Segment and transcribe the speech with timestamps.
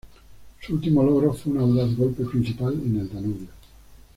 [0.61, 3.49] Su último logro fue un audaz golpe principal en el Danubio.